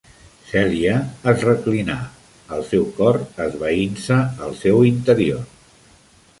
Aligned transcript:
Cèlia 0.51 0.95
es 1.31 1.43
reclinà, 1.47 1.97
el 2.57 2.65
seu 2.71 2.89
cor 2.97 3.21
esvaint-se 3.47 4.21
al 4.49 4.59
seu 4.65 4.85
interior. 4.93 5.49